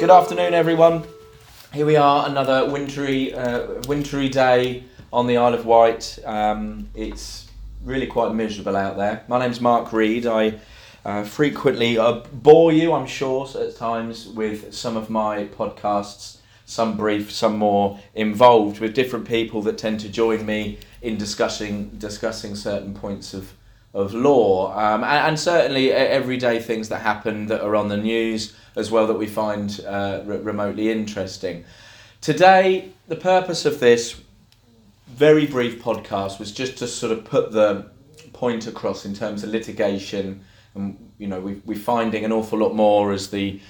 Good 0.00 0.10
afternoon, 0.10 0.54
everyone. 0.54 1.04
Here 1.72 1.86
we 1.86 1.94
are, 1.94 2.28
another 2.28 2.68
wintry, 2.68 3.32
uh, 3.32 3.80
wintry 3.86 4.28
day 4.28 4.82
on 5.12 5.28
the 5.28 5.36
Isle 5.36 5.54
of 5.54 5.66
Wight. 5.66 6.18
Um, 6.24 6.90
it's 6.96 7.48
really 7.84 8.08
quite 8.08 8.34
miserable 8.34 8.74
out 8.76 8.96
there. 8.96 9.22
My 9.28 9.38
name's 9.38 9.60
Mark 9.60 9.92
Reed. 9.92 10.26
I 10.26 10.58
uh, 11.04 11.22
frequently 11.22 11.96
uh, 11.96 12.22
bore 12.32 12.72
you, 12.72 12.92
I'm 12.92 13.06
sure, 13.06 13.48
at 13.54 13.76
times 13.76 14.26
with 14.26 14.74
some 14.74 14.96
of 14.96 15.10
my 15.10 15.44
podcasts. 15.44 16.38
Some 16.66 16.96
brief, 16.96 17.30
some 17.30 17.56
more 17.56 18.00
involved 18.16 18.80
with 18.80 18.94
different 18.94 19.28
people 19.28 19.62
that 19.62 19.78
tend 19.78 20.00
to 20.00 20.08
join 20.08 20.44
me 20.44 20.80
in 21.02 21.16
discussing 21.16 21.90
discussing 21.90 22.56
certain 22.56 22.94
points 22.94 23.32
of 23.32 23.52
of 23.94 24.12
law, 24.12 24.72
um, 24.76 25.04
and, 25.04 25.28
and, 25.28 25.38
certainly 25.38 25.92
everyday 25.92 26.58
things 26.58 26.88
that 26.88 27.00
happen 27.00 27.46
that 27.46 27.60
are 27.60 27.76
on 27.76 27.88
the 27.88 27.96
news 27.96 28.54
as 28.74 28.90
well 28.90 29.06
that 29.06 29.14
we 29.14 29.26
find 29.26 29.80
uh, 29.86 30.20
re- 30.24 30.38
remotely 30.38 30.90
interesting. 30.90 31.64
Today, 32.20 32.90
the 33.06 33.14
purpose 33.14 33.64
of 33.64 33.78
this 33.78 34.20
very 35.06 35.46
brief 35.46 35.80
podcast 35.80 36.40
was 36.40 36.50
just 36.50 36.76
to 36.78 36.88
sort 36.88 37.12
of 37.12 37.24
put 37.24 37.52
the 37.52 37.88
point 38.32 38.66
across 38.66 39.04
in 39.04 39.14
terms 39.14 39.44
of 39.44 39.50
litigation, 39.50 40.44
and 40.74 40.98
you 41.18 41.28
know 41.28 41.40
we, 41.40 41.62
we're 41.64 41.78
finding 41.78 42.24
an 42.24 42.32
awful 42.32 42.58
lot 42.58 42.74
more 42.74 43.12
as 43.12 43.30
the 43.30 43.60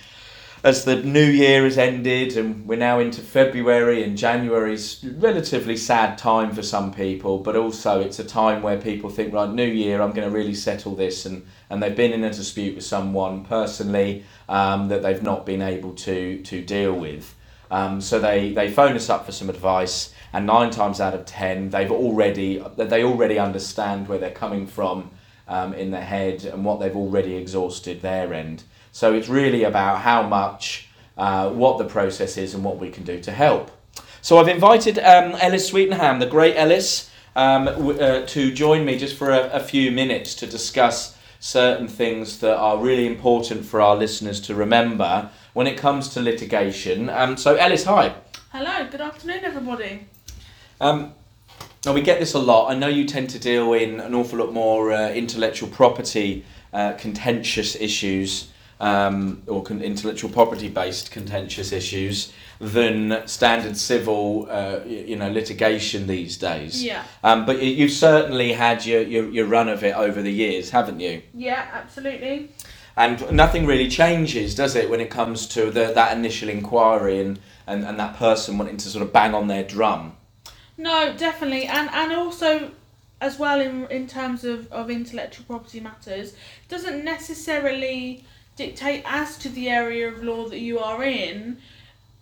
as 0.65 0.87
the 0.87 0.97
new 0.97 1.27
year 1.27 1.65
has 1.65 1.77
ended 1.77 2.39
and 2.39 2.67
we're 2.67 2.79
now 2.79 2.99
into 2.99 3.21
February 3.21 4.03
and 4.03 4.17
January 4.17 4.73
is 4.73 5.05
relatively 5.19 5.77
sad 5.77 6.17
time 6.17 6.53
for 6.55 6.63
some 6.63 6.91
people, 6.91 7.39
but 7.39 7.55
also 7.55 8.01
it's 8.01 8.19
a 8.19 8.25
time 8.25 8.63
where 8.63 8.79
people 8.79 9.11
think, 9.11 9.35
right, 9.35 9.51
new 9.51 9.67
year, 9.67 10.01
I'm 10.01 10.13
going 10.13 10.27
to 10.27 10.35
really 10.35 10.55
settle 10.55 10.97
this, 10.97 11.27
and, 11.27 11.45
and 11.69 11.83
they've 11.83 11.95
been 11.95 12.15
in 12.15 12.25
a 12.25 12.33
dispute 12.33 12.77
with 12.77 12.85
someone 12.85 13.45
personally 13.45 14.25
um, 14.49 14.89
that 14.89 15.03
they've 15.03 15.23
not 15.23 15.45
been 15.45 15.61
able 15.61 15.93
to 15.97 16.43
to 16.43 16.65
deal 16.65 16.95
with. 16.95 17.35
Um, 17.71 18.01
so 18.01 18.19
they, 18.19 18.53
they 18.53 18.71
phone 18.71 18.97
us 18.97 19.11
up 19.11 19.27
for 19.27 19.33
some 19.33 19.51
advice, 19.51 20.15
and 20.33 20.47
nine 20.47 20.71
times 20.71 20.99
out 20.99 21.13
of 21.13 21.27
ten, 21.27 21.69
they've 21.69 21.93
already 21.93 22.65
they 22.79 23.05
already 23.05 23.39
understand 23.39 24.09
where 24.09 24.19
they're 24.19 24.31
coming 24.31 24.67
from 24.67 25.11
um, 25.49 25.75
in 25.75 25.91
their 25.91 26.05
head 26.05 26.45
and 26.45 26.65
what 26.65 26.81
they've 26.81 26.97
already 26.97 27.37
exhausted 27.37 28.03
their 28.03 28.33
end. 28.33 28.63
So 28.93 29.13
it's 29.13 29.29
really 29.29 29.65
about 29.65 30.01
how 30.01 30.23
much, 30.23 30.89
uh, 31.19 31.51
what 31.51 31.79
the 31.79 31.85
process 31.85 32.37
is, 32.37 32.55
and 32.55 32.65
what 32.65 32.79
we 32.79 32.91
can 32.91 33.05
do 33.05 33.21
to 33.21 33.33
help. 33.33 33.71
So 34.23 34.39
I've 34.39 34.49
invited 34.49 34.99
um, 34.99 35.37
Ellis 35.41 35.69
Sweetenham, 35.69 36.19
the 36.19 36.27
great 36.27 36.57
Ellis, 36.57 37.11
um, 37.37 37.67
w- 37.67 38.01
uh, 38.01 38.27
to 38.27 38.53
join 38.53 38.85
me 38.85 38.97
just 38.97 39.17
for 39.17 39.31
a, 39.31 39.51
a 39.51 39.61
few 39.61 39.91
minutes 39.91 40.35
to 40.37 40.47
discuss 40.47 41.17
certain 41.41 41.89
things 41.89 42.39
that 42.39 42.57
are 42.57 42.79
really 42.79 43.07
important 43.07 43.67
for 43.67 43.81
our 43.81 43.97
listeners 43.97 44.41
to 44.41 44.55
remember 44.55 45.29
when 45.53 45.67
it 45.67 45.77
comes 45.77 46.09
to 46.11 46.21
litigation. 46.21 47.11
Um, 47.11 47.37
so, 47.37 47.57
Ellis, 47.57 47.85
hi. 47.85 48.15
Hello, 48.51 48.89
good 48.91 49.01
afternoon, 49.01 49.45
everybody. 49.45 50.07
Um, 50.81 51.13
now, 51.87 51.93
we 51.93 52.03
get 52.03 52.21
this 52.21 52.35
a 52.35 52.39
lot. 52.39 52.71
I 52.71 52.75
know 52.75 52.89
you 52.89 53.05
tend 53.05 53.31
to 53.31 53.39
deal 53.39 53.73
in 53.73 54.01
an 54.01 54.15
awful 54.15 54.39
lot 54.39 54.53
more 54.53 54.93
uh, 54.93 55.11
intellectual 55.11 55.69
property 55.69 56.45
uh, 56.73 56.93
contentious 56.95 57.77
issues 57.77 58.51
um, 58.81 59.43
or 59.47 59.63
con- 59.63 59.81
intellectual 59.83 60.31
property 60.31 60.69
based 60.69 61.11
contentious 61.11 61.73
issues 61.73 62.33
than 62.61 63.27
standard 63.27 63.77
civil 63.77 64.47
uh, 64.51 64.81
you 64.87 65.17
know 65.17 65.31
litigation 65.31 66.07
these 66.07 66.37
days. 66.37 66.83
Yeah. 66.83 67.05
Um, 67.23 67.47
but 67.47 67.63
you've 67.63 67.93
certainly 67.93 68.53
had 68.53 68.85
your, 68.85 69.03
your, 69.03 69.31
your 69.31 69.47
run 69.47 69.69
of 69.69 69.85
it 69.85 69.95
over 69.95 70.23
the 70.23 70.33
years, 70.33 70.71
haven't 70.71 71.01
you? 71.01 71.23
Yeah, 71.33 71.69
absolutely. 71.73 72.51
And 72.97 73.31
nothing 73.33 73.67
really 73.67 73.89
changes, 73.89 74.55
does 74.55 74.77
it, 74.77 74.89
when 74.89 75.01
it 75.01 75.11
comes 75.11 75.47
to 75.49 75.71
the, 75.71 75.93
that 75.95 76.17
initial 76.17 76.49
inquiry 76.49 77.21
and, 77.21 77.41
and, 77.67 77.85
and 77.85 77.99
that 77.99 78.17
person 78.17 78.57
wanting 78.57 78.77
to 78.77 78.89
sort 78.89 79.03
of 79.03 79.13
bang 79.13 79.35
on 79.35 79.49
their 79.49 79.65
drum? 79.65 80.17
No, 80.77 81.15
definitely. 81.17 81.67
And 81.67 81.89
and 81.91 82.13
also 82.13 82.73
as 83.21 83.39
well 83.39 83.61
in 83.61 83.87
in 83.87 84.07
terms 84.07 84.45
of, 84.45 84.71
of 84.73 84.91
intellectual 84.91 85.45
property 85.47 85.81
matters, 85.81 86.35
doesn't 86.69 87.05
necessarily 87.05 88.25
dictate 88.57 89.03
as 89.07 89.37
to 89.39 89.49
the 89.49 89.69
area 89.69 90.09
of 90.09 90.23
law 90.23 90.49
that 90.49 90.61
you 90.61 90.79
are 90.79 91.03
in. 91.03 91.59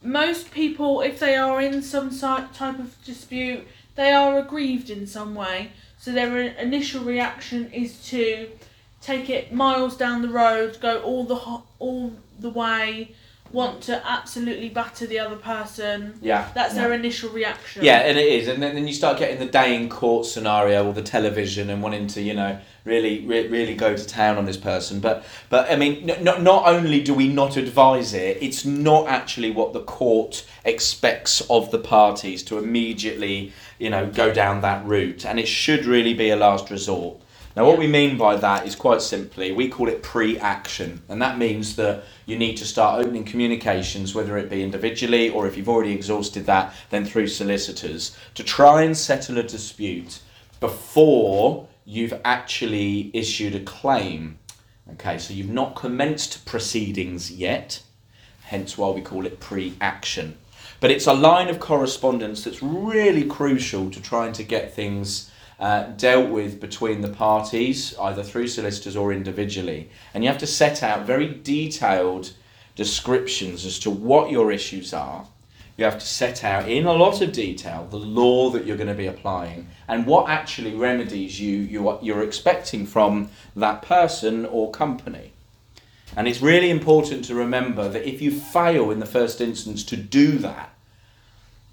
Most 0.03 0.51
people, 0.51 1.01
if 1.01 1.19
they 1.21 1.37
are 1.37 1.61
in 1.61 1.83
some 1.83 2.11
type 2.11 2.79
of 2.79 2.97
dispute, 3.05 3.67
they 3.95 4.13
are 4.13 4.39
aggrieved 4.39 4.91
in 4.91 5.07
some 5.07 5.35
way. 5.35 5.71
So 5.99 6.11
their 6.13 6.37
initial 6.39 7.05
reaction 7.05 7.71
is 7.73 8.05
to 8.09 8.49
take 9.01 9.31
it 9.31 9.53
miles 9.53 9.97
down 9.97 10.23
the 10.23 10.29
road, 10.29 10.79
go 10.81 11.01
all 11.03 11.25
the 11.25 11.37
all 11.79 12.13
the 12.39 12.51
way, 12.51 13.15
want 13.53 13.83
to 13.83 14.03
absolutely 14.07 14.69
batter 14.69 15.07
the 15.07 15.19
other 15.19 15.37
person. 15.37 16.19
Yeah. 16.21 16.51
That's 16.55 16.75
yeah. 16.75 16.83
their 16.83 16.93
initial 16.95 17.31
reaction. 17.31 17.85
Yeah, 17.85 17.99
and 17.99 18.19
it 18.19 18.27
is. 18.27 18.49
And 18.49 18.63
then, 18.63 18.75
then 18.75 18.87
you 18.87 18.95
start 18.95 19.19
getting 19.19 19.39
the 19.39 19.47
day 19.47 19.77
in 19.77 19.89
court 19.89 20.27
scenario 20.27 20.87
or 20.87 20.93
the 20.93 21.03
television 21.03 21.71
and 21.71 21.83
wanting 21.83 22.07
to, 22.09 22.23
you 22.23 22.35
know, 22.35 22.59
really 22.85 23.25
re- 23.27 23.47
really 23.49 23.75
go 23.75 23.97
to 23.97 24.07
town 24.07 24.39
on 24.39 24.45
this 24.45 24.57
person. 24.57 25.01
But 25.01 25.25
but 25.49 25.71
I 25.71 25.77
mean, 25.77 26.07
not 26.21 26.43
not 26.43 26.67
only 26.67 27.03
do 27.03 27.15
we 27.15 27.29
not 27.29 27.57
advise 27.57 28.15
it, 28.15 28.39
it's 28.41 28.65
not 28.65 29.09
actually 29.09 29.51
what 29.51 29.73
the 29.73 29.83
court 29.83 30.47
expects 30.65 31.41
of 31.51 31.71
the 31.71 31.79
parties 31.79 32.43
to 32.45 32.59
immediately, 32.59 33.53
you 33.79 33.91
know, 33.91 34.07
go 34.07 34.33
down 34.33 34.63
that 34.63 34.85
route. 34.85 35.25
And 35.25 35.39
it 35.39 35.47
should 35.47 35.85
really 35.85 36.15
be 36.15 36.31
a 36.31 36.37
last 36.37 36.71
resort. 36.71 37.22
Now, 37.55 37.67
what 37.67 37.79
we 37.79 37.87
mean 37.87 38.17
by 38.17 38.37
that 38.37 38.67
is 38.67 38.75
quite 38.75 39.03
simply, 39.03 39.53
we 39.53 39.69
call 39.69 39.89
it 39.89 40.03
pre 40.03 40.39
action. 40.39 41.03
And 41.09 41.21
that 41.21 41.37
means 41.37 41.77
that 41.77 42.05
you 42.25 42.39
need 42.39 42.57
to 42.57 42.65
start 42.65 43.05
opening 43.05 43.25
communications, 43.25 44.15
whether 44.15 44.39
it 44.39 44.49
be 44.49 44.63
individually 44.63 45.29
or 45.29 45.47
if 45.47 45.57
you've 45.57 45.69
already 45.69 45.93
exhausted 45.93 46.47
that, 46.47 46.75
then 46.89 47.05
through 47.05 47.27
solicitors, 47.27 48.17
to 48.35 48.43
try 48.43 48.83
and 48.83 48.97
settle 48.97 49.37
a 49.37 49.43
dispute 49.43 50.21
before 50.61 51.69
you've 51.85 52.15
actually 52.25 53.11
issued 53.13 53.55
a 53.55 53.61
claim. 53.61 54.39
Okay, 54.93 55.19
so 55.19 55.35
you've 55.35 55.51
not 55.51 55.77
commenced 55.77 56.47
proceedings 56.47 57.31
yet, 57.31 57.83
hence 58.45 58.79
why 58.79 58.91
we 58.91 59.03
call 59.03 59.27
it 59.27 59.41
pre 59.41 59.75
action. 59.81 60.39
But 60.81 60.91
it's 60.91 61.07
a 61.07 61.13
line 61.13 61.49
of 61.49 61.61
correspondence 61.61 62.45
that's 62.45 62.63
really 62.63 63.25
crucial 63.25 63.91
to 63.91 64.01
trying 64.01 64.33
to 64.33 64.43
get 64.43 64.75
things 64.75 65.31
uh, 65.63 65.85
dealt 65.97 66.29
with 66.29 66.61
between 66.61 67.03
the 67.03 67.09
parties, 67.09 67.97
either 68.01 68.25
through 68.25 68.49
solicitors 68.49 68.97
or 68.97 69.13
individually. 69.13 69.89
And 70.13 70.25
you 70.25 70.29
have 70.29 70.41
to 70.41 70.47
set 70.47 70.83
out 70.83 71.07
very 71.07 71.29
detailed 71.29 72.33
descriptions 72.75 73.65
as 73.65 73.79
to 73.79 73.91
what 73.91 74.33
your 74.33 74.51
issues 74.51 74.93
are. 74.93 75.25
You 75.77 75.85
have 75.85 76.01
to 76.01 76.07
set 76.07 76.43
out 76.43 76.69
in 76.69 76.85
a 76.85 76.93
lot 76.93 77.23
of 77.23 77.31
detail 77.31 77.87
the 77.89 77.97
law 77.97 78.51
that 78.51 78.67
you're 78.67 78.77
going 78.77 78.89
to 78.89 78.95
be 78.95 79.07
applying 79.07 79.69
and 79.87 80.05
what 80.05 80.29
actually 80.29 80.75
remedies 80.75 81.41
you, 81.41 81.59
you 81.59 81.97
you're 82.03 82.25
expecting 82.25 82.85
from 82.85 83.31
that 83.55 83.83
person 83.83 84.45
or 84.45 84.73
company. 84.73 85.31
And 86.17 86.27
it's 86.27 86.43
really 86.43 86.71
important 86.71 87.25
to 87.27 87.37
remember 87.37 87.89
that 87.89 88.05
if 88.05 88.21
you 88.21 88.33
fail 88.33 88.91
in 88.91 88.99
the 88.99 89.07
first 89.07 89.41
instance 89.41 89.85
to 89.85 89.97
do 89.97 90.39
that, 90.39 90.75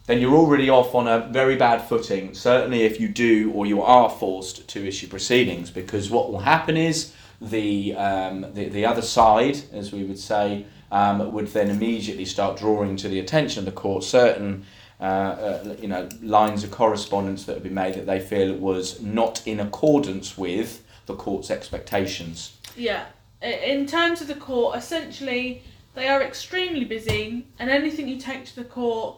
then 0.10 0.20
you're 0.20 0.34
already 0.34 0.72
off 0.72 0.96
on 0.96 1.08
a 1.08 1.20
very 1.28 1.56
bad 1.56 1.88
footing, 1.88 2.34
certainly 2.34 2.82
if 2.82 3.00
you 3.00 3.08
do 3.08 3.52
or 3.52 3.68
you 3.68 3.80
are 3.84 4.10
forced 4.10 4.68
to 4.68 4.84
issue 4.84 5.08
proceedings, 5.08 5.70
because 5.70 6.10
what 6.10 6.32
will 6.32 6.40
happen 6.40 6.76
is 6.76 7.14
the, 7.40 7.94
um, 7.94 8.42
the, 8.56 8.70
the 8.70 8.84
other 8.84 9.04
side, 9.04 9.60
as 9.72 9.92
we 9.92 10.04
would 10.04 10.18
say, 10.18 10.66
um, 10.92 11.32
would 11.32 11.46
then 11.50 11.70
immediately 11.70 12.26
start 12.26 12.58
drawing 12.58 12.96
to 12.96 13.08
the 13.08 13.20
attention 13.20 13.60
of 13.60 13.66
the 13.66 13.72
court 13.72 14.04
certain 14.04 14.66
uh, 15.00 15.04
uh, 15.04 15.76
you 15.80 15.88
know, 15.88 16.10
lines 16.24 16.64
of 16.64 16.72
correspondence 16.72 17.44
that 17.44 17.54
have 17.54 17.64
been 17.64 17.76
made 17.76 17.94
that 17.94 18.08
they 18.08 18.20
feel 18.20 18.56
was 18.56 19.00
not 19.04 19.46
in 19.46 19.60
accordance 19.60 20.36
with 20.36 20.84
the 21.06 21.14
court's 21.14 21.52
expectations. 21.52 22.58
Yeah. 22.76 23.06
In 23.44 23.86
terms 23.86 24.22
of 24.22 24.28
the 24.28 24.34
court, 24.34 24.76
essentially, 24.76 25.62
they 25.94 26.08
are 26.08 26.24
extremely 26.24 26.84
busy, 26.84 27.46
and 27.60 27.70
anything 27.70 28.08
you 28.08 28.18
take 28.18 28.46
to 28.46 28.56
the 28.56 28.64
court 28.64 29.18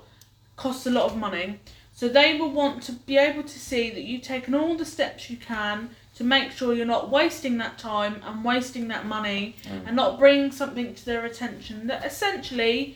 costs 0.62 0.86
a 0.86 0.92
lot 0.92 1.06
of 1.06 1.18
money. 1.18 1.60
So 1.94 2.08
they 2.08 2.38
will 2.40 2.52
want 2.52 2.84
to 2.84 2.92
be 2.94 3.18
able 3.18 3.44
to 3.44 3.60
see 3.60 3.90
that 3.90 4.04
you've 4.04 4.22
taken 4.22 4.54
all 4.54 4.75
the 4.78 4.86
steps 4.86 5.30
you 5.30 5.38
can 5.38 5.90
to 6.16 6.24
make 6.24 6.52
sure 6.52 6.74
you're 6.74 6.86
not 6.86 7.10
wasting 7.10 7.58
that 7.58 7.78
time 7.78 8.22
and 8.25 8.46
wasting 8.46 8.88
that 8.90 9.06
money 9.06 9.56
mm. 9.63 9.88
and 9.88 9.96
not 9.96 10.19
bringing 10.19 10.52
something 10.52 10.94
to 10.94 11.06
their 11.06 11.25
attention 11.25 11.88
that 11.88 12.06
essentially 12.06 12.96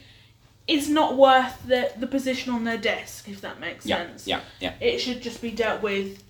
is 0.68 0.90
not 0.90 1.16
worth 1.16 1.66
the, 1.68 1.92
the 1.98 2.08
position 2.08 2.54
on 2.54 2.64
their 2.64 2.78
desk, 2.78 3.30
if 3.30 3.42
that 3.42 3.60
makes 3.60 3.86
yeah, 3.86 3.98
sense. 3.98 4.28
Yeah, 4.28 4.42
yeah. 4.60 4.74
It 4.80 5.00
should 5.00 5.22
just 5.22 5.42
be 5.42 5.52
dealt 5.52 5.82
with 5.82 6.24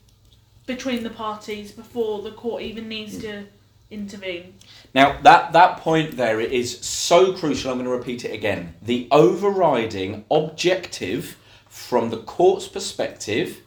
between 0.66 1.04
the 1.04 1.10
parties 1.10 1.72
before 1.72 2.22
the 2.22 2.32
court 2.32 2.62
even 2.62 2.88
needs 2.88 3.18
mm. 3.18 3.22
to 3.22 3.46
intervene. 3.92 4.54
Now 4.94 5.20
that 5.22 5.54
that 5.54 5.78
point 5.78 6.18
there 6.18 6.40
is 6.40 6.80
so 6.80 7.34
crucial. 7.34 7.72
I'm 7.72 7.78
going 7.78 7.90
to 7.90 7.96
repeat 7.96 8.26
it 8.26 8.34
again. 8.34 8.76
The 8.82 9.08
overriding 9.12 10.26
objective 10.32 11.38
from 11.68 12.10
the 12.10 12.18
court's 12.18 12.68
perspective 12.68 13.62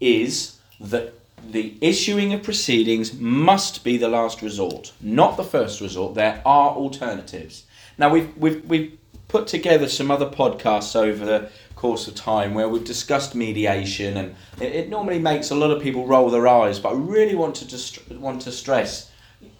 is 0.00 0.58
that 0.80 1.14
the 1.50 1.76
issuing 1.80 2.32
of 2.32 2.42
proceedings 2.42 3.14
must 3.14 3.82
be 3.82 3.96
the 3.96 4.08
last 4.08 4.42
resort, 4.42 4.92
not 5.00 5.36
the 5.36 5.44
first 5.44 5.80
resort. 5.80 6.14
There 6.14 6.40
are 6.44 6.70
alternatives. 6.70 7.64
Now 7.98 8.10
we've 8.10 8.34
we've 8.36 8.64
we've 8.64 8.98
put 9.28 9.46
together 9.46 9.88
some 9.88 10.10
other 10.10 10.28
podcasts 10.28 10.96
over 10.96 11.24
the 11.24 11.50
course 11.76 12.08
of 12.08 12.14
time 12.14 12.52
where 12.52 12.68
we've 12.68 12.84
discussed 12.84 13.34
mediation, 13.34 14.16
and 14.16 14.34
it, 14.60 14.74
it 14.74 14.88
normally 14.88 15.18
makes 15.18 15.50
a 15.50 15.54
lot 15.54 15.70
of 15.70 15.82
people 15.82 16.06
roll 16.06 16.30
their 16.30 16.48
eyes. 16.48 16.78
But 16.78 16.90
I 16.90 16.94
really 16.94 17.34
want 17.34 17.54
to 17.56 17.64
dist- 17.64 18.10
want 18.12 18.42
to 18.42 18.52
stress 18.52 19.09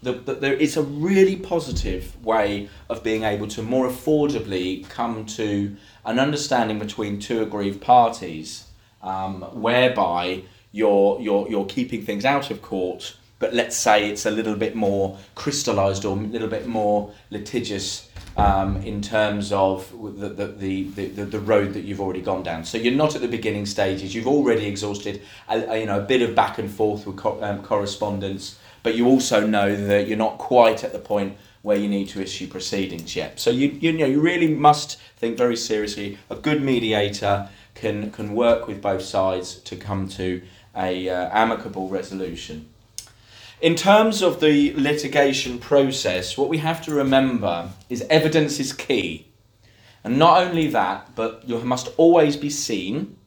that, 0.03 0.27
that 0.27 0.41
there 0.41 0.55
is 0.55 0.77
a 0.77 0.83
really 0.83 1.37
positive 1.37 2.23
way 2.25 2.69
of 2.89 3.03
being 3.03 3.25
able 3.25 3.47
to 3.49 3.63
more 3.63 3.89
affordably 3.89 4.89
come 4.89 5.27
to 5.27 5.77
an 6.05 6.19
understanding 6.19 6.79
between 6.79 7.19
two 7.19 7.43
aggrieved 7.43 7.81
parties, 7.81 8.67
um, 9.03 9.43
whereby 9.61 10.43
you're 10.73 11.21
you're 11.21 11.49
you're 11.51 11.67
keeping 11.67 12.05
things 12.05 12.25
out 12.25 12.51
of 12.51 12.63
court 12.63 13.17
but 13.41 13.55
let's 13.55 13.75
say 13.75 14.09
it's 14.09 14.27
a 14.27 14.31
little 14.31 14.55
bit 14.55 14.77
more 14.77 15.19
crystallized 15.35 16.05
or 16.05 16.17
a 16.17 16.21
little 16.21 16.47
bit 16.47 16.67
more 16.67 17.13
litigious 17.31 18.09
um, 18.37 18.77
in 18.83 19.03
terms 19.03 19.51
of 19.51 19.91
the, 20.21 20.29
the, 20.29 20.47
the, 20.47 21.07
the, 21.07 21.25
the 21.25 21.41
road 21.41 21.73
that 21.73 21.81
you've 21.81 22.01
already 22.01 22.21
gone 22.21 22.43
down. 22.43 22.65
So 22.65 22.79
you're 22.79 22.95
not 22.95 23.15
at 23.15 23.23
the 23.23 23.29
beginning 23.29 23.67
stages, 23.67 24.15
you've 24.15 24.27
already 24.27 24.67
exhausted 24.67 25.23
a, 25.49 25.59
a 25.73 25.81
you 25.81 25.87
know, 25.87 25.99
a 25.99 26.03
bit 26.03 26.23
of 26.23 26.35
back 26.35 26.59
and 26.59 26.71
forth 26.71 27.07
with 27.07 27.17
co- 27.17 27.43
um, 27.43 27.63
correspondence, 27.63 28.59
but 28.83 28.95
you 28.95 29.07
also 29.07 29.47
know 29.47 29.75
that 29.75 30.09
you're 30.09 30.17
not 30.17 30.39
quite 30.39 30.85
at 30.85 30.93
the 30.93 30.99
point 30.99 31.37
where 31.63 31.77
you 31.77 31.89
need 31.89 32.09
to 32.09 32.23
issue 32.23 32.47
proceedings 32.47 33.15
yet. 33.15 33.39
So 33.39 33.51
you, 33.51 33.69
you 33.69 33.93
know 33.93 34.07
you 34.07 34.21
really 34.21 34.55
must 34.55 34.99
think 35.17 35.37
very 35.37 35.57
seriously. 35.57 36.19
A 36.31 36.37
good 36.37 36.63
mediator 36.63 37.49
can 37.75 38.11
can 38.11 38.35
work 38.35 38.67
with 38.67 38.81
both 38.81 39.03
sides 39.03 39.57
to 39.57 39.77
come 39.77 40.09
to 40.09 40.43
a 40.77 41.09
uh, 41.09 41.29
amicable 41.33 41.89
resolution. 41.89 42.69
In 43.61 43.75
terms 43.75 44.23
of 44.23 44.41
the 44.41 44.73
litigation 44.75 45.59
process, 45.59 46.39
what 46.39 46.49
we 46.49 46.59
have 46.59 46.81
to 46.87 46.95
remember 46.95 47.71
is 47.91 48.03
evidence 48.09 48.59
is 48.59 48.73
key. 48.73 49.27
And 50.03 50.19
not 50.19 50.43
only 50.43 50.69
that, 50.69 51.15
but 51.15 51.47
you 51.47 51.59
must 51.59 51.89
always 51.99 52.39
be 52.39 52.49
seen, 52.49 53.19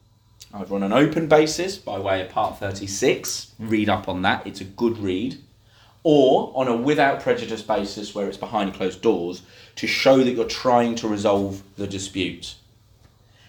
either 0.54 0.74
on 0.74 0.84
an 0.84 0.92
open 0.92 1.26
basis 1.26 1.76
by 1.76 1.98
way 1.98 2.22
of 2.22 2.28
Part 2.28 2.58
36, 2.58 3.52
read 3.58 3.88
up 3.88 4.08
on 4.08 4.22
that, 4.22 4.46
it's 4.46 4.60
a 4.60 4.64
good 4.64 4.98
read, 4.98 5.38
or 6.04 6.52
on 6.54 6.68
a 6.68 6.76
without 6.76 7.20
prejudice 7.20 7.62
basis 7.62 8.14
where 8.14 8.28
it's 8.28 8.36
behind 8.36 8.74
closed 8.74 9.02
doors 9.02 9.42
to 9.74 9.86
show 9.86 10.18
that 10.18 10.30
you're 10.30 10.44
trying 10.44 10.94
to 10.94 11.08
resolve 11.08 11.62
the 11.76 11.86
dispute. 11.86 12.54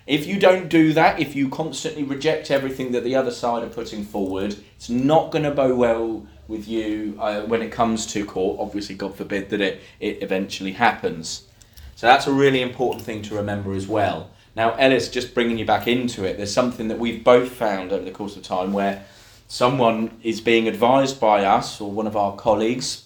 If 0.07 0.25
you 0.25 0.40
don't 0.40 0.69
do 0.69 0.94
that, 0.94 1.19
if 1.19 1.36
you 1.36 1.50
constantly 1.50 2.04
reject 2.04 2.50
everything 2.50 2.92
that 2.94 3.04
the 3.04 3.16
other 3.16 3.31
side 3.31 3.63
are 3.63 3.69
putting 3.69 4.04
forward, 4.04 4.56
it's 4.75 4.90
not 4.90 5.31
going 5.31 5.44
to 5.44 5.51
bode 5.51 5.78
well 5.78 6.25
with 6.48 6.68
you 6.68 7.18
uh, 7.19 7.42
when 7.42 7.62
it 7.62 7.72
comes 7.72 8.06
to 8.08 8.25
court. 8.25 8.60
Obviously, 8.60 8.96
God 8.96 9.16
forbid 9.16 9.50
that 9.50 9.62
it, 9.62 9.81
it 10.00 10.22
eventually 10.22 10.74
happens. 10.74 11.48
So 11.95 12.07
that's 12.07 12.27
a 12.27 12.33
really 12.33 12.62
important 12.62 13.03
thing 13.03 13.21
to 13.24 13.36
remember 13.36 13.74
as 13.74 13.88
well. 13.88 14.30
Now, 14.56 14.74
Ellis, 14.75 15.09
just 15.09 15.33
bringing 15.33 15.57
you 15.57 15.65
back 15.65 15.88
into 15.88 16.25
it, 16.25 16.38
there's 16.38 16.53
something 16.53 16.89
that 16.89 17.00
we've 17.00 17.24
both 17.24 17.51
found 17.51 17.92
over 17.92 18.03
the 18.03 18.12
course 18.12 18.36
of 18.36 18.44
time 18.44 18.74
where 18.74 19.06
someone 19.47 20.18
is 20.21 20.42
being 20.42 20.68
advised 20.68 21.19
by 21.19 21.45
us 21.45 21.80
or 21.80 21.92
one 21.92 22.07
of 22.07 22.15
our 22.15 22.36
colleagues, 22.36 23.06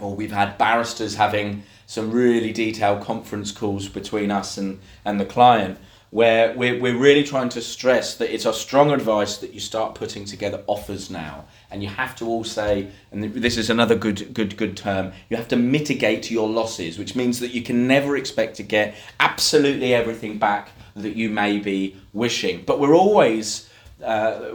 or 0.00 0.14
we've 0.14 0.32
had 0.32 0.56
barristers 0.56 1.16
having 1.16 1.62
some 1.86 2.10
really 2.10 2.52
detailed 2.52 3.02
conference 3.02 3.52
calls 3.52 3.88
between 3.88 4.30
us 4.30 4.56
and, 4.56 4.80
and 5.04 5.20
the 5.20 5.26
client 5.26 5.78
where 6.10 6.56
we're, 6.56 6.80
we're 6.80 6.96
really 6.96 7.24
trying 7.24 7.48
to 7.48 7.60
stress 7.60 8.16
that 8.16 8.32
it's 8.32 8.46
our 8.46 8.52
strong 8.52 8.92
advice 8.92 9.38
that 9.38 9.52
you 9.52 9.60
start 9.60 9.94
putting 9.94 10.24
together 10.24 10.62
offers 10.66 11.10
now 11.10 11.44
and 11.74 11.82
you 11.82 11.88
have 11.90 12.16
to 12.16 12.26
all 12.26 12.44
say 12.44 12.88
and 13.12 13.22
this 13.34 13.58
is 13.58 13.68
another 13.68 13.94
good 13.94 14.32
good 14.32 14.56
good 14.56 14.76
term 14.76 15.12
you 15.28 15.36
have 15.36 15.48
to 15.48 15.56
mitigate 15.56 16.30
your 16.30 16.48
losses 16.48 16.98
which 16.98 17.14
means 17.14 17.40
that 17.40 17.50
you 17.50 17.62
can 17.62 17.86
never 17.86 18.16
expect 18.16 18.56
to 18.56 18.62
get 18.62 18.94
absolutely 19.20 19.92
everything 19.92 20.38
back 20.38 20.70
that 20.96 21.16
you 21.16 21.28
may 21.28 21.58
be 21.58 21.96
wishing. 22.12 22.62
But 22.64 22.80
we're 22.80 22.94
always 22.94 23.68
uh, 24.02 24.52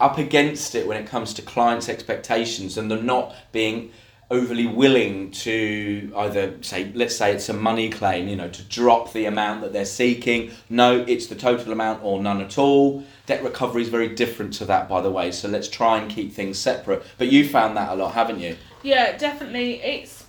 up 0.00 0.18
against 0.18 0.74
it 0.74 0.86
when 0.86 0.96
it 0.96 1.06
comes 1.06 1.32
to 1.34 1.42
clients 1.42 1.88
expectations 1.88 2.76
and 2.76 2.90
them 2.90 3.06
not 3.06 3.34
being 3.52 3.92
overly 4.32 4.66
willing 4.66 5.30
to 5.30 6.10
either 6.16 6.56
say 6.62 6.90
let's 6.94 7.14
say 7.14 7.32
it's 7.32 7.50
a 7.50 7.52
money 7.52 7.90
claim 7.90 8.26
you 8.28 8.34
know 8.34 8.48
to 8.48 8.62
drop 8.62 9.12
the 9.12 9.26
amount 9.26 9.60
that 9.60 9.72
they're 9.72 9.84
seeking. 9.84 10.50
No 10.70 11.04
it's 11.06 11.26
the 11.26 11.34
total 11.34 11.70
amount 11.70 12.02
or 12.02 12.20
none 12.20 12.40
at 12.40 12.56
all. 12.56 13.04
Debt 13.26 13.44
recovery 13.44 13.82
is 13.82 13.90
very 13.90 14.08
different 14.08 14.54
to 14.54 14.64
that 14.64 14.88
by 14.88 15.02
the 15.02 15.10
way 15.10 15.30
so 15.30 15.48
let's 15.48 15.68
try 15.68 15.98
and 15.98 16.10
keep 16.10 16.32
things 16.32 16.58
separate. 16.58 17.04
But 17.18 17.28
you 17.28 17.46
found 17.46 17.76
that 17.76 17.90
a 17.90 17.94
lot 17.94 18.14
haven't 18.14 18.40
you? 18.40 18.56
Yeah, 18.82 19.16
definitely. 19.18 19.82
It's 19.82 20.22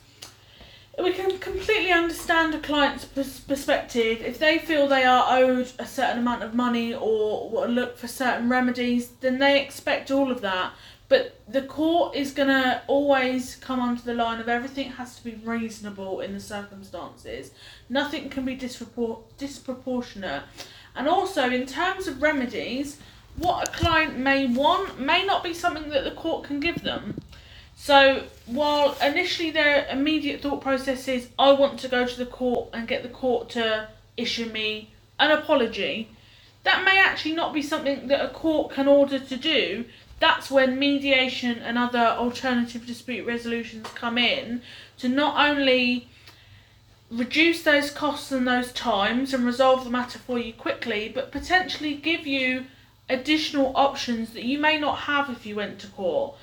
we 1.01 1.11
can 1.11 1.39
completely 1.39 1.91
understand 1.91 2.53
a 2.53 2.59
client's 2.59 3.05
perspective. 3.05 4.21
If 4.21 4.37
they 4.37 4.59
feel 4.59 4.87
they 4.87 5.05
are 5.05 5.25
owed 5.27 5.71
a 5.79 5.87
certain 5.87 6.19
amount 6.19 6.43
of 6.43 6.53
money 6.53 6.93
or 6.93 7.67
look 7.67 7.97
for 7.97 8.07
certain 8.07 8.47
remedies, 8.47 9.09
then 9.21 9.39
they 9.39 9.59
expect 9.59 10.11
all 10.11 10.31
of 10.31 10.41
that. 10.41 10.73
But 11.13 11.35
the 11.47 11.61
court 11.61 12.15
is 12.15 12.31
gonna 12.31 12.81
always 12.87 13.57
come 13.57 13.79
onto 13.79 14.01
the 14.01 14.15
line 14.15 14.39
of 14.39 14.49
everything 14.49 14.93
has 14.93 15.15
to 15.17 15.23
be 15.23 15.35
reasonable 15.45 16.21
in 16.21 16.33
the 16.33 16.39
circumstances. 16.39 17.51
Nothing 17.87 18.31
can 18.31 18.45
be 18.45 18.57
dispropor- 18.57 19.21
disproportionate. 19.37 20.41
And 20.95 21.07
also 21.07 21.51
in 21.51 21.67
terms 21.67 22.07
of 22.07 22.23
remedies, 22.23 22.97
what 23.35 23.67
a 23.67 23.71
client 23.71 24.17
may 24.17 24.47
want 24.47 24.99
may 24.99 25.23
not 25.23 25.43
be 25.43 25.53
something 25.53 25.89
that 25.89 26.03
the 26.03 26.15
court 26.23 26.45
can 26.45 26.59
give 26.59 26.81
them. 26.81 27.21
So 27.75 28.23
while 28.47 28.97
initially 28.99 29.51
their 29.51 29.85
immediate 29.91 30.41
thought 30.41 30.61
process 30.61 31.07
is 31.07 31.29
I 31.37 31.51
want 31.51 31.79
to 31.81 31.87
go 31.87 32.07
to 32.07 32.17
the 32.17 32.25
court 32.25 32.69
and 32.73 32.87
get 32.87 33.03
the 33.03 33.15
court 33.23 33.51
to 33.51 33.87
issue 34.17 34.47
me 34.47 34.89
an 35.19 35.29
apology, 35.29 36.09
that 36.63 36.83
may 36.83 36.97
actually 36.97 37.35
not 37.35 37.53
be 37.53 37.61
something 37.61 38.07
that 38.07 38.25
a 38.25 38.29
court 38.29 38.71
can 38.71 38.87
order 38.87 39.19
to 39.19 39.35
do. 39.35 39.85
That's 40.23 40.49
when 40.49 40.79
mediation 40.79 41.57
and 41.57 41.77
other 41.77 41.99
alternative 41.99 42.87
dispute 42.87 43.27
resolutions 43.27 43.85
come 43.89 44.17
in 44.17 44.61
to 44.99 45.09
not 45.09 45.49
only 45.49 46.07
reduce 47.11 47.63
those 47.63 47.91
costs 47.91 48.31
and 48.31 48.47
those 48.47 48.71
times 48.71 49.33
and 49.33 49.45
resolve 49.45 49.83
the 49.83 49.89
matter 49.89 50.17
for 50.17 50.39
you 50.39 50.53
quickly, 50.53 51.11
but 51.13 51.33
potentially 51.33 51.93
give 51.95 52.25
you 52.25 52.67
additional 53.09 53.73
options 53.75 54.31
that 54.31 54.45
you 54.45 54.59
may 54.59 54.79
not 54.79 54.99
have 54.99 55.29
if 55.29 55.45
you 55.45 55.57
went 55.57 55.79
to 55.79 55.87
court. 55.87 56.35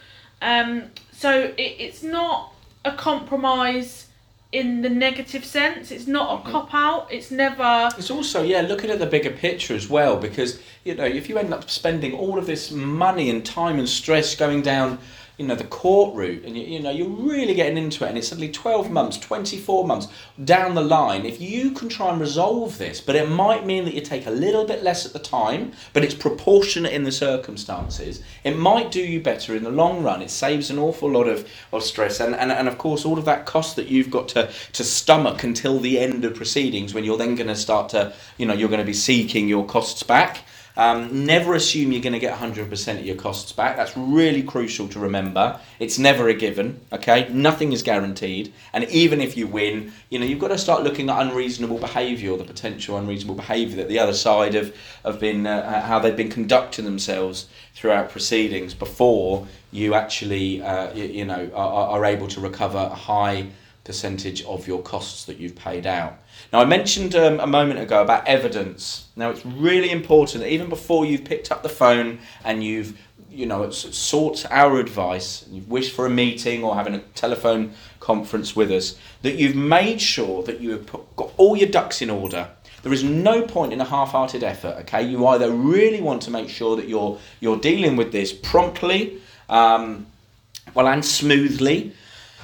Um, 0.43 0.91
so 1.11 1.55
it, 1.57 1.77
it's 1.79 2.03
not 2.03 2.53
a 2.85 2.93
compromise 2.93 4.09
in 4.53 4.83
the 4.83 4.91
negative 4.91 5.45
sense. 5.45 5.91
It's 5.91 6.07
not 6.07 6.33
a 6.33 6.43
mm-hmm. 6.43 6.51
cop 6.51 6.75
out. 6.75 7.13
It's 7.13 7.31
never. 7.31 7.91
It's 7.97 8.11
also 8.11 8.43
yeah 8.43 8.63
looking 8.63 8.91
at 8.91 8.99
the 8.99 9.07
bigger 9.07 9.31
picture 9.31 9.75
as 9.75 9.89
well 9.89 10.17
because 10.17 10.61
you 10.85 10.95
know 10.95 11.05
if 11.05 11.29
you 11.29 11.39
end 11.39 11.55
up 11.55 11.71
spending 11.71 12.15
all 12.15 12.39
of 12.39 12.47
this 12.47 12.71
money 12.71 13.31
and 13.31 13.45
time 13.45 13.79
and 13.79 13.89
stress 13.89 14.35
going 14.35 14.63
down 14.63 14.99
you 15.41 15.47
know 15.47 15.55
the 15.55 15.65
court 15.65 16.15
route 16.15 16.45
and 16.45 16.55
you, 16.55 16.65
you 16.65 16.81
know 16.81 16.91
you're 16.91 17.09
really 17.09 17.55
getting 17.55 17.79
into 17.79 18.05
it 18.05 18.11
and 18.11 18.19
it's 18.19 18.29
suddenly 18.29 18.53
12 18.53 18.91
months 18.91 19.17
24 19.17 19.87
months 19.87 20.09
down 20.45 20.75
the 20.75 20.83
line. 20.83 21.25
If 21.25 21.41
you 21.41 21.71
can 21.71 21.89
try 21.89 22.11
and 22.11 22.21
resolve 22.21 22.77
this 22.77 23.01
but 23.01 23.17
it 23.17 23.31
might 23.31 23.65
mean 23.65 23.87
that 23.87 23.95
you 23.95 24.03
take 24.03 24.27
a 24.27 24.31
little 24.31 24.67
bit 24.67 24.83
less 24.83 25.07
at 25.07 25.15
the 25.15 25.19
time 25.19 25.73
but 25.95 26.05
it's 26.05 26.13
proportionate 26.13 26.93
in 26.93 27.05
the 27.05 27.11
circumstances 27.11 28.23
it 28.45 28.59
might 28.59 28.91
do 28.91 29.01
you 29.01 29.19
better 29.19 29.57
in 29.57 29.65
the 29.65 29.71
long 29.71 30.03
run. 30.03 30.21
It 30.21 30.31
saves 30.31 30.69
an 30.69 30.79
awful 30.79 31.11
lot 31.11 31.27
of, 31.27 31.49
of 31.73 31.83
stress 31.83 32.21
and, 32.21 32.35
and, 32.35 32.53
and 32.53 32.69
of 32.69 32.77
course 32.77 33.07
all 33.07 33.19
of 33.19 33.25
that 33.25 33.47
cost 33.47 33.77
that 33.77 33.89
you've 33.89 34.11
got 34.11 34.29
to, 34.29 34.51
to 34.75 34.85
stomach 34.85 35.43
until 35.43 35.81
the 35.81 35.99
end 35.99 36.23
of 36.27 36.35
proceedings 36.35 36.93
when 36.93 37.05
you're 37.05 37.17
then 37.17 37.35
going 37.35 37.49
to 37.49 37.57
start 37.57 37.89
to 37.91 38.13
you 38.37 38.45
know 38.45 38.53
you're 38.53 38.69
going 38.69 38.79
to 38.79 38.85
be 38.85 38.93
seeking 38.93 39.49
your 39.49 39.65
costs 39.65 40.03
back 40.03 40.45
um, 40.77 41.25
never 41.27 41.55
assume 41.55 41.93
you're 41.93 42.03
going 42.03 42.13
to 42.13 42.19
get 42.19 42.37
100% 42.39 42.99
of 42.99 43.05
your 43.05 43.17
costs 43.17 43.53
back. 43.53 43.77
That's 43.77 43.97
really 43.97 44.43
crucial 44.43 44.89
to 44.89 44.99
remember. 44.99 45.61
It's 45.79 45.99
never 45.99 46.29
a 46.29 46.35
given, 46.35 46.81
okay? 46.93 47.29
Nothing 47.31 47.73
is 47.73 47.83
guaranteed. 47.83 48.53
And 48.73 48.85
even 48.85 49.21
if 49.21 49.37
you 49.37 49.47
win, 49.47 49.93
you 50.09 50.19
know, 50.19 50.25
you've 50.25 50.39
got 50.39 50.49
to 50.49 50.59
start 50.59 50.83
looking 50.83 51.11
at 51.11 51.21
unreasonable 51.21 51.79
behaviour 51.79 52.33
or 52.33 52.39
the 52.39 52.45
potential 52.45 52.97
unreasonable 52.97 53.35
behaviour 53.35 53.77
that 53.77 53.89
the 53.89 53.99
other 53.99 54.15
side 54.15 54.55
have, 54.55 54.75
have 55.05 55.21
been, 55.21 55.47
uh, 55.47 55.83
how 55.83 55.99
they've 55.99 56.17
been 56.17 56.31
conducting 56.31 56.85
themselves 56.85 57.49
throughout 57.75 58.11
proceedings 58.11 58.75
before 58.75 59.47
you 59.73 59.95
actually, 59.95 60.63
uh, 60.63 60.93
you, 60.95 61.05
you 61.05 61.25
know, 61.25 61.51
are, 61.55 61.89
are 61.91 62.05
able 62.05 62.29
to 62.29 62.41
recover 62.41 62.79
a 62.79 62.95
high 62.95 63.47
percentage 63.91 64.41
of 64.45 64.69
your 64.71 64.83
costs 64.83 65.25
that 65.25 65.37
you've 65.41 65.57
paid 65.57 65.85
out. 65.87 66.13
Now, 66.53 66.61
I 66.61 66.65
mentioned 66.65 67.13
um, 67.15 67.41
a 67.41 67.47
moment 67.47 67.81
ago 67.81 67.99
about 68.03 68.23
evidence. 68.27 68.83
Now, 69.17 69.31
it's 69.31 69.45
really 69.45 69.91
important 69.91 70.43
that 70.43 70.53
even 70.57 70.69
before 70.69 71.05
you've 71.05 71.25
picked 71.25 71.51
up 71.53 71.63
the 71.63 71.75
phone 71.83 72.19
and 72.45 72.63
you've, 72.63 72.91
you 73.31 73.47
know, 73.47 73.71
sought 73.71 74.39
our 74.51 74.79
advice, 74.79 75.43
and 75.43 75.51
you've 75.55 75.71
wished 75.77 75.93
for 75.97 76.07
a 76.07 76.11
meeting 76.11 76.63
or 76.65 76.75
having 76.75 76.95
a 76.95 77.03
telephone 77.15 77.73
conference 77.99 78.55
with 78.55 78.71
us, 78.71 78.97
that 79.23 79.35
you've 79.41 79.57
made 79.79 80.01
sure 80.01 80.43
that 80.45 80.61
you 80.61 80.71
have 80.71 80.87
put, 80.87 81.03
got 81.17 81.31
all 81.37 81.57
your 81.57 81.69
ducks 81.69 82.01
in 82.01 82.11
order. 82.11 82.49
There 82.83 82.95
is 82.95 83.05
no 83.05 83.43
point 83.43 83.73
in 83.73 83.81
a 83.81 83.85
half-hearted 83.85 84.43
effort. 84.43 84.75
Okay, 84.83 85.03
you 85.03 85.27
either 85.27 85.51
really 85.51 86.01
want 86.01 86.23
to 86.23 86.31
make 86.31 86.49
sure 86.49 86.77
that 86.77 86.89
you're 86.89 87.19
you're 87.41 87.59
dealing 87.59 87.97
with 87.97 88.11
this 88.13 88.33
promptly, 88.33 89.21
um, 89.49 90.07
well, 90.75 90.89
and 90.89 91.05
smoothly, 91.05 91.93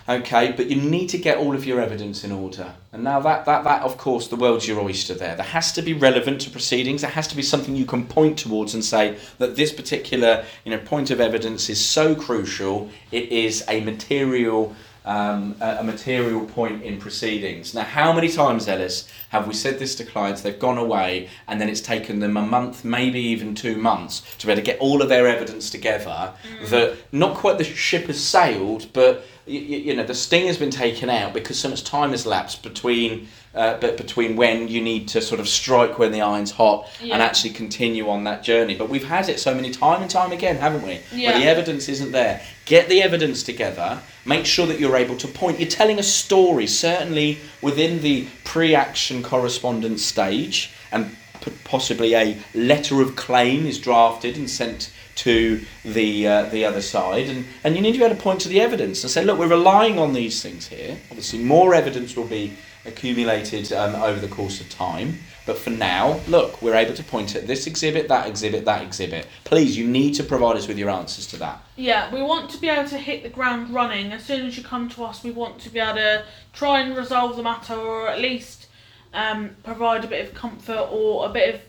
Okay, 0.08 0.52
but 0.56 0.70
you 0.70 0.76
need 0.76 1.08
to 1.08 1.18
get 1.18 1.36
all 1.36 1.54
of 1.54 1.66
your 1.66 1.80
evidence 1.80 2.22
in 2.22 2.30
order. 2.30 2.74
And 2.92 3.02
now 3.02 3.18
that, 3.20 3.44
that, 3.46 3.64
that 3.64 3.82
of 3.82 3.98
course, 3.98 4.28
the 4.28 4.36
world's 4.36 4.68
your 4.68 4.80
oyster 4.80 5.14
there. 5.14 5.34
There 5.34 5.44
has 5.44 5.72
to 5.72 5.82
be 5.82 5.94
relevant 5.94 6.40
to 6.42 6.50
proceedings. 6.50 7.00
There 7.00 7.10
has 7.10 7.26
to 7.28 7.36
be 7.36 7.42
something 7.42 7.74
you 7.74 7.86
can 7.86 8.06
point 8.06 8.38
towards 8.38 8.74
and 8.74 8.84
say 8.84 9.18
that 9.38 9.56
this 9.56 9.72
particular 9.72 10.44
you 10.64 10.70
know, 10.70 10.78
point 10.78 11.10
of 11.10 11.20
evidence 11.20 11.68
is 11.68 11.84
so 11.84 12.14
crucial, 12.14 12.88
it 13.10 13.30
is 13.32 13.64
a 13.68 13.80
material 13.80 14.76
um, 15.06 15.54
a, 15.60 15.76
a 15.76 15.84
material 15.84 16.44
point 16.44 16.82
in 16.82 16.98
proceedings. 16.98 17.72
Now, 17.72 17.84
how 17.84 18.12
many 18.12 18.28
times, 18.28 18.68
Ellis, 18.68 19.08
have 19.28 19.46
we 19.46 19.54
said 19.54 19.78
this 19.78 19.94
to 19.96 20.04
clients? 20.04 20.42
They've 20.42 20.58
gone 20.58 20.78
away 20.78 21.28
and 21.46 21.60
then 21.60 21.68
it's 21.68 21.80
taken 21.80 22.18
them 22.18 22.36
a 22.36 22.42
month, 22.42 22.84
maybe 22.84 23.20
even 23.20 23.54
two 23.54 23.76
months, 23.76 24.22
to 24.38 24.46
be 24.46 24.52
able 24.52 24.62
to 24.62 24.66
get 24.66 24.80
all 24.80 25.00
of 25.00 25.08
their 25.08 25.28
evidence 25.28 25.70
together. 25.70 26.32
Mm. 26.60 26.68
That 26.70 26.96
not 27.12 27.36
quite 27.36 27.56
the 27.56 27.64
ship 27.64 28.06
has 28.06 28.22
sailed, 28.22 28.88
but 28.92 29.24
you, 29.46 29.60
you 29.60 29.96
know 29.96 30.04
the 30.04 30.14
sting 30.14 30.46
has 30.46 30.58
been 30.58 30.70
taken 30.70 31.08
out 31.08 31.32
because 31.32 31.58
so 31.58 31.68
much 31.68 31.84
time 31.84 32.10
has 32.10 32.26
lapsed 32.26 32.62
between 32.62 33.28
uh, 33.56 33.78
but 33.80 33.96
between 33.96 34.36
when 34.36 34.68
you 34.68 34.82
need 34.82 35.08
to 35.08 35.20
sort 35.22 35.40
of 35.40 35.48
strike 35.48 35.98
when 35.98 36.12
the 36.12 36.20
iron's 36.20 36.50
hot 36.50 36.86
yeah. 37.00 37.14
and 37.14 37.22
actually 37.22 37.50
continue 37.50 38.08
on 38.08 38.24
that 38.24 38.42
journey. 38.42 38.74
But 38.74 38.90
we've 38.90 39.06
had 39.06 39.30
it 39.30 39.40
so 39.40 39.54
many 39.54 39.70
time 39.70 40.02
and 40.02 40.10
time 40.10 40.30
again, 40.30 40.56
haven't 40.56 40.82
we? 40.82 41.00
Yeah. 41.10 41.30
Where 41.30 41.40
the 41.40 41.46
evidence 41.46 41.88
isn't 41.88 42.12
there. 42.12 42.42
Get 42.66 42.90
the 42.90 43.02
evidence 43.02 43.42
together. 43.42 44.02
Make 44.26 44.44
sure 44.44 44.66
that 44.66 44.78
you're 44.78 44.96
able 44.96 45.16
to 45.16 45.28
point. 45.28 45.58
You're 45.58 45.70
telling 45.70 45.98
a 45.98 46.02
story, 46.02 46.66
certainly 46.66 47.38
within 47.62 48.02
the 48.02 48.28
pre-action 48.44 49.22
correspondence 49.22 50.04
stage, 50.04 50.70
and 50.92 51.16
possibly 51.64 52.14
a 52.14 52.36
letter 52.54 53.00
of 53.00 53.16
claim 53.16 53.64
is 53.64 53.78
drafted 53.78 54.36
and 54.36 54.50
sent 54.50 54.92
to 55.16 55.64
the 55.84 56.26
uh, 56.26 56.42
the 56.44 56.64
other 56.64 56.80
side, 56.80 57.26
and, 57.26 57.44
and 57.64 57.74
you 57.74 57.82
need 57.82 57.92
to 57.92 57.98
be 57.98 58.04
able 58.04 58.16
to 58.16 58.22
point 58.22 58.40
to 58.42 58.48
the 58.48 58.60
evidence 58.60 59.02
and 59.02 59.10
say, 59.10 59.24
look, 59.24 59.38
we're 59.38 59.48
relying 59.48 59.98
on 59.98 60.12
these 60.12 60.42
things 60.42 60.68
here. 60.68 60.96
Obviously, 61.10 61.40
more 61.40 61.74
evidence 61.74 62.16
will 62.16 62.26
be 62.26 62.52
accumulated 62.84 63.72
um, 63.72 63.94
over 63.96 64.20
the 64.20 64.28
course 64.28 64.60
of 64.60 64.68
time, 64.70 65.18
but 65.44 65.58
for 65.58 65.70
now, 65.70 66.20
look, 66.28 66.62
we're 66.62 66.76
able 66.76 66.94
to 66.94 67.02
point 67.02 67.34
at 67.34 67.46
this 67.46 67.66
exhibit, 67.66 68.08
that 68.08 68.28
exhibit, 68.28 68.64
that 68.64 68.82
exhibit. 68.82 69.26
Please, 69.44 69.76
you 69.76 69.86
need 69.86 70.14
to 70.14 70.22
provide 70.22 70.56
us 70.56 70.68
with 70.68 70.78
your 70.78 70.90
answers 70.90 71.26
to 71.28 71.36
that. 71.38 71.62
Yeah, 71.76 72.12
we 72.14 72.22
want 72.22 72.50
to 72.50 72.58
be 72.58 72.68
able 72.68 72.88
to 72.88 72.98
hit 72.98 73.22
the 73.22 73.28
ground 73.28 73.70
running 73.70 74.12
as 74.12 74.24
soon 74.24 74.46
as 74.46 74.56
you 74.56 74.62
come 74.62 74.88
to 74.90 75.04
us. 75.04 75.24
We 75.24 75.32
want 75.32 75.58
to 75.60 75.70
be 75.70 75.80
able 75.80 75.94
to 75.94 76.24
try 76.52 76.80
and 76.80 76.96
resolve 76.96 77.36
the 77.36 77.42
matter, 77.42 77.74
or 77.74 78.08
at 78.08 78.20
least 78.20 78.68
um, 79.12 79.56
provide 79.64 80.04
a 80.04 80.08
bit 80.08 80.28
of 80.28 80.34
comfort 80.34 80.88
or 80.90 81.26
a 81.26 81.32
bit 81.32 81.54
of 81.54 81.60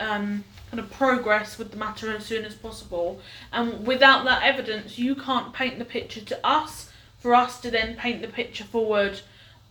um, 0.00 0.44
kind 0.70 0.80
of 0.80 0.90
progress 0.90 1.58
with 1.58 1.70
the 1.70 1.76
matter 1.76 2.14
as 2.14 2.26
soon 2.26 2.44
as 2.44 2.54
possible. 2.54 3.20
And 3.52 3.86
without 3.86 4.24
that 4.24 4.42
evidence, 4.42 4.98
you 4.98 5.14
can't 5.14 5.52
paint 5.52 5.78
the 5.78 5.84
picture 5.84 6.20
to 6.20 6.46
us 6.46 6.90
for 7.18 7.34
us 7.34 7.60
to 7.60 7.70
then 7.70 7.96
paint 7.96 8.22
the 8.22 8.28
picture 8.28 8.64
forward 8.64 9.20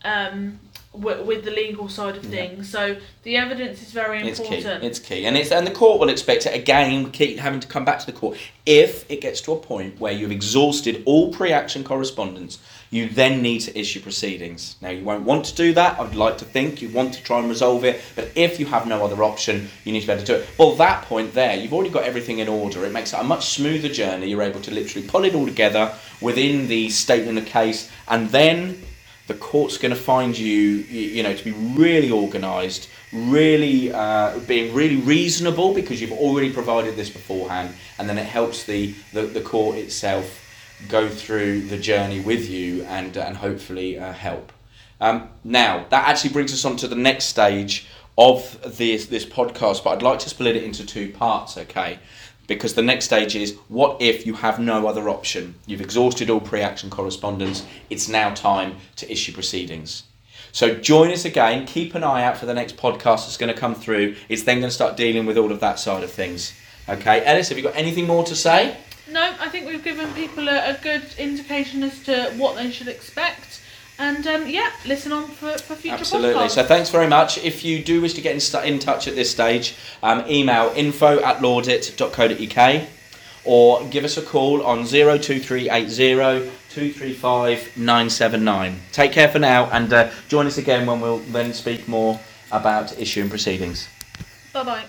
um, 0.05 0.59
with, 0.93 1.25
with 1.25 1.43
the 1.43 1.51
legal 1.51 1.89
side 1.89 2.15
of 2.15 2.23
things. 2.23 2.73
Yeah. 2.73 2.95
So 2.95 2.97
the 3.23 3.35
evidence 3.35 3.81
is 3.81 3.91
very 3.91 4.19
important. 4.19 4.55
It's 4.55 4.63
key. 4.63 4.87
It's 4.87 4.99
key, 4.99 5.25
and 5.25 5.35
it's 5.35 5.51
and 5.51 5.67
the 5.67 5.71
court 5.71 5.99
will 5.99 6.09
expect 6.09 6.45
it 6.45 6.55
again. 6.55 7.11
Keep 7.11 7.39
having 7.39 7.59
to 7.59 7.67
come 7.67 7.83
back 7.83 7.99
to 7.99 8.05
the 8.05 8.13
court 8.13 8.37
if 8.65 9.09
it 9.11 9.21
gets 9.21 9.41
to 9.41 9.51
a 9.51 9.57
point 9.57 9.99
where 9.99 10.13
you've 10.13 10.31
exhausted 10.31 11.03
all 11.05 11.33
pre-action 11.33 11.83
correspondence. 11.83 12.59
You 12.91 13.09
then 13.09 13.41
need 13.41 13.59
to 13.61 13.77
issue 13.77 13.99
proceedings. 13.99 14.77
Now 14.79 14.91
you 14.91 15.03
won't 15.03 15.23
want 15.23 15.45
to 15.45 15.55
do 15.55 15.73
that. 15.73 15.99
I'd 15.99 16.15
like 16.15 16.37
to 16.37 16.45
think 16.45 16.81
you 16.81 16.89
want 16.89 17.13
to 17.15 17.23
try 17.23 17.39
and 17.39 17.49
resolve 17.49 17.83
it, 17.83 18.01
but 18.15 18.31
if 18.35 18.57
you 18.59 18.67
have 18.67 18.87
no 18.87 19.03
other 19.03 19.21
option, 19.21 19.67
you 19.83 19.91
need 19.91 20.01
to 20.01 20.07
be 20.07 20.13
able 20.13 20.23
to 20.23 20.27
do 20.27 20.35
it. 20.39 20.47
Well, 20.57 20.75
that 20.75 21.03
point 21.03 21.33
there, 21.33 21.57
you've 21.57 21.73
already 21.73 21.89
got 21.89 22.03
everything 22.03 22.39
in 22.39 22.47
order. 22.47 22.85
It 22.85 22.93
makes 22.93 23.11
it 23.11 23.19
a 23.19 23.23
much 23.23 23.47
smoother 23.47 23.89
journey. 23.89 24.27
You're 24.27 24.43
able 24.43 24.61
to 24.61 24.71
literally 24.71 25.05
pull 25.05 25.25
it 25.25 25.35
all 25.35 25.45
together 25.45 25.93
within 26.21 26.67
the 26.67 26.89
statement 26.89 27.37
of 27.37 27.45
case, 27.45 27.91
and 28.07 28.29
then 28.29 28.81
the 29.27 29.33
court's 29.33 29.77
going 29.77 29.93
to 29.93 29.99
find 29.99 30.37
you, 30.37 30.51
you 30.51 31.23
know, 31.23 31.33
to 31.33 31.43
be 31.43 31.51
really 31.51 32.11
organised, 32.11 32.89
really 33.11 33.91
uh, 33.91 34.37
being 34.47 34.73
really 34.73 34.97
reasonable 34.97 35.73
because 35.73 35.99
you've 35.99 36.11
already 36.11 36.51
provided 36.51 36.95
this 36.95 37.09
beforehand, 37.09 37.73
and 37.97 38.07
then 38.07 38.17
it 38.17 38.25
helps 38.25 38.63
the, 38.65 38.93
the, 39.13 39.23
the 39.23 39.41
court 39.41 39.77
itself 39.77 40.41
go 40.89 41.09
through 41.09 41.61
the 41.61 41.77
journey 41.77 42.19
with 42.19 42.49
you 42.49 42.83
and, 42.83 43.17
and 43.17 43.37
hopefully 43.37 43.97
uh, 43.97 44.13
help. 44.13 44.51
Um, 45.01 45.29
now, 45.43 45.85
that 45.89 46.07
actually 46.07 46.31
brings 46.31 46.53
us 46.53 46.63
on 46.63 46.77
to 46.77 46.87
the 46.87 46.95
next 46.95 47.25
stage 47.25 47.87
of 48.17 48.77
this, 48.77 49.07
this 49.07 49.25
podcast, 49.25 49.83
but 49.83 49.91
I'd 49.91 50.01
like 50.01 50.19
to 50.19 50.29
split 50.29 50.55
it 50.55 50.63
into 50.63 50.85
two 50.85 51.11
parts, 51.11 51.57
okay? 51.57 51.99
Because 52.47 52.73
the 52.73 52.81
next 52.81 53.05
stage 53.05 53.35
is 53.35 53.55
what 53.67 54.01
if 54.01 54.25
you 54.25 54.33
have 54.33 54.59
no 54.59 54.87
other 54.87 55.09
option? 55.09 55.55
You've 55.65 55.81
exhausted 55.81 56.29
all 56.29 56.39
pre 56.39 56.61
action 56.61 56.89
correspondence, 56.89 57.65
it's 57.89 58.07
now 58.07 58.33
time 58.33 58.77
to 58.97 59.11
issue 59.11 59.33
proceedings. 59.33 60.03
So 60.51 60.73
join 60.73 61.11
us 61.11 61.25
again, 61.25 61.65
keep 61.65 61.95
an 61.95 62.03
eye 62.03 62.23
out 62.23 62.37
for 62.37 62.45
the 62.45 62.53
next 62.53 62.77
podcast 62.77 63.25
that's 63.25 63.37
going 63.37 63.53
to 63.53 63.59
come 63.59 63.75
through. 63.75 64.15
It's 64.29 64.43
then 64.43 64.59
going 64.59 64.69
to 64.69 64.75
start 64.75 64.95
dealing 64.95 65.25
with 65.25 65.37
all 65.37 65.51
of 65.51 65.59
that 65.59 65.79
side 65.79 66.03
of 66.03 66.11
things. 66.11 66.53
Okay, 66.87 67.25
Ellis, 67.25 67.49
have 67.49 67.57
you 67.57 67.63
got 67.63 67.75
anything 67.75 68.07
more 68.07 68.23
to 68.23 68.35
say? 68.35 68.77
No, 69.11 69.35
I 69.39 69.49
think 69.49 69.67
we've 69.67 69.83
given 69.83 70.11
people 70.13 70.47
a, 70.47 70.71
a 70.71 70.79
good 70.81 71.03
indication 71.17 71.83
as 71.83 72.01
to 72.03 72.31
what 72.37 72.55
they 72.55 72.71
should 72.71 72.87
expect. 72.87 73.61
And 73.97 74.27
um, 74.27 74.47
yeah, 74.47 74.71
listen 74.85 75.11
on 75.13 75.27
for, 75.27 75.57
for 75.57 75.75
future 75.75 75.95
Absolutely. 75.95 76.33
Podcasts. 76.41 76.51
So 76.51 76.63
thanks 76.63 76.89
very 76.89 77.07
much. 77.07 77.37
If 77.37 77.63
you 77.63 77.81
do 77.81 78.01
wish 78.01 78.13
to 78.15 78.21
get 78.21 78.33
in, 78.33 78.39
st- 78.39 78.65
in 78.65 78.79
touch 78.79 79.07
at 79.07 79.15
this 79.15 79.31
stage, 79.31 79.75
um, 80.03 80.25
email 80.29 80.73
info 80.75 81.21
at 81.21 81.41
lawdit.co.uk 81.41 82.87
or 83.45 83.83
give 83.85 84.03
us 84.03 84.17
a 84.17 84.21
call 84.21 84.63
on 84.63 84.85
02380 84.85 86.51
235 86.69 87.77
979. 87.77 88.79
Take 88.91 89.11
care 89.13 89.29
for 89.29 89.39
now 89.39 89.69
and 89.71 89.93
uh, 89.93 90.11
join 90.27 90.45
us 90.45 90.57
again 90.57 90.85
when 90.85 90.99
we'll 90.99 91.19
then 91.19 91.53
speak 91.53 91.87
more 91.87 92.19
about 92.51 92.99
issue 92.99 93.21
and 93.21 93.29
proceedings. 93.29 93.87
Bye 94.51 94.63
bye. 94.63 94.85